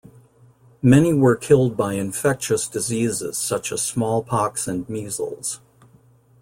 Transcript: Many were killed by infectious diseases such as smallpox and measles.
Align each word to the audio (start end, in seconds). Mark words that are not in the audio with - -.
Many 0.81 1.13
were 1.13 1.35
killed 1.35 1.77
by 1.77 1.93
infectious 1.93 2.67
diseases 2.67 3.37
such 3.37 3.71
as 3.71 3.83
smallpox 3.83 4.67
and 4.67 4.89
measles. 4.89 5.59